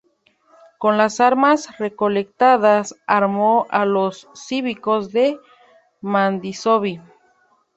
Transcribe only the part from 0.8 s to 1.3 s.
las